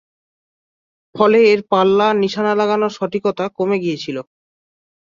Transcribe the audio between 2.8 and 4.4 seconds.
সঠিকতা কমে গিয়েছিলো।